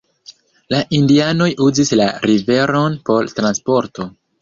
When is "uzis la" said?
1.67-2.09